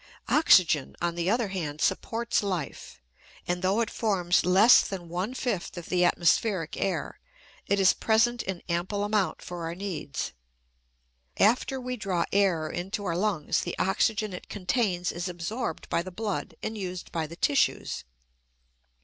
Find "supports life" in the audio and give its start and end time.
1.79-2.99